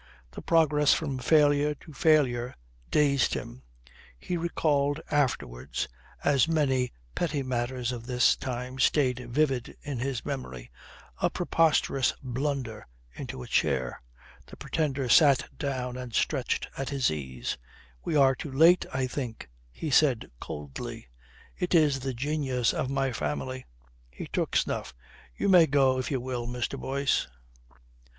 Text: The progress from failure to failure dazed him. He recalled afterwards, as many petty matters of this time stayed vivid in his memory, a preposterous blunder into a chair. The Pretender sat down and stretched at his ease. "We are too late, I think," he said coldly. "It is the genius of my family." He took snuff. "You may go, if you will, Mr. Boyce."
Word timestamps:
The 0.31 0.41
progress 0.41 0.95
from 0.95 1.19
failure 1.19 1.75
to 1.75 1.93
failure 1.93 2.55
dazed 2.89 3.35
him. 3.35 3.61
He 4.17 4.35
recalled 4.35 4.99
afterwards, 5.11 5.87
as 6.23 6.47
many 6.47 6.91
petty 7.13 7.43
matters 7.43 7.91
of 7.91 8.07
this 8.07 8.35
time 8.35 8.79
stayed 8.79 9.19
vivid 9.31 9.77
in 9.83 9.99
his 9.99 10.25
memory, 10.25 10.71
a 11.19 11.29
preposterous 11.29 12.15
blunder 12.23 12.87
into 13.13 13.43
a 13.43 13.47
chair. 13.47 14.01
The 14.47 14.57
Pretender 14.57 15.07
sat 15.07 15.47
down 15.55 15.97
and 15.97 16.15
stretched 16.15 16.67
at 16.75 16.89
his 16.89 17.11
ease. 17.11 17.59
"We 18.03 18.15
are 18.15 18.33
too 18.33 18.51
late, 18.51 18.87
I 18.91 19.05
think," 19.05 19.51
he 19.71 19.91
said 19.91 20.31
coldly. 20.39 21.09
"It 21.55 21.75
is 21.75 21.99
the 21.99 22.15
genius 22.15 22.73
of 22.73 22.89
my 22.89 23.11
family." 23.11 23.67
He 24.09 24.25
took 24.25 24.55
snuff. 24.55 24.95
"You 25.37 25.47
may 25.47 25.67
go, 25.67 25.99
if 25.99 26.09
you 26.09 26.19
will, 26.19 26.47
Mr. 26.47 26.79
Boyce." 26.79 27.27